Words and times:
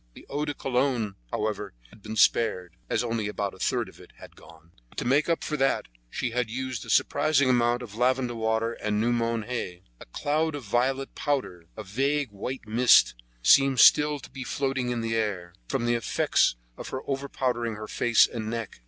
The 0.15 0.25
eau 0.31 0.45
de 0.45 0.55
cologne, 0.55 1.13
however, 1.29 1.75
had 1.91 2.01
been 2.01 2.15
spared, 2.15 2.75
as 2.89 3.03
only 3.03 3.27
about 3.27 3.53
a 3.53 3.59
third 3.59 3.87
of 3.87 3.99
it 3.99 4.13
had 4.17 4.35
gone; 4.35 4.71
but 4.89 4.97
to 4.97 5.05
make 5.05 5.29
up 5.29 5.43
for 5.43 5.57
that 5.57 5.85
she 6.09 6.31
had 6.31 6.49
used 6.49 6.83
a 6.83 6.89
surprising 6.89 7.51
amount 7.51 7.83
of 7.83 7.93
lavender 7.93 8.33
water 8.33 8.73
and 8.73 8.99
new 8.99 9.11
mown 9.11 9.43
hay. 9.43 9.83
A 9.99 10.07
cloud 10.07 10.55
of 10.55 10.63
violet 10.63 11.13
powder, 11.13 11.65
a 11.77 11.83
vague 11.83 12.31
white 12.31 12.67
mist, 12.67 13.13
seemed 13.43 13.79
still 13.79 14.17
to 14.17 14.31
be 14.31 14.43
floating 14.43 14.89
in 14.89 15.01
the 15.01 15.15
air, 15.15 15.53
from 15.67 15.85
the 15.85 15.93
effects 15.93 16.55
of 16.77 16.89
her 16.89 17.01
over 17.07 17.29
powdering 17.29 17.75
her 17.75 17.87
face 17.87 18.25
and 18.25 18.49
neck. 18.49 18.79